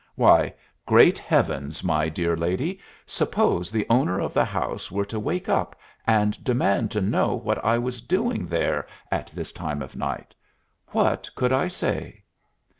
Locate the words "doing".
8.01-8.47